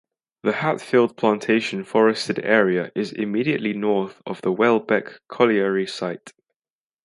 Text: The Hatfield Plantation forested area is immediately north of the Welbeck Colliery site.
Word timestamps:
The 0.41 0.53
Hatfield 0.53 1.15
Plantation 1.15 1.83
forested 1.83 2.39
area 2.43 2.91
is 2.95 3.11
immediately 3.11 3.73
north 3.73 4.19
of 4.25 4.41
the 4.41 4.51
Welbeck 4.51 5.19
Colliery 5.29 5.85
site. 5.85 6.33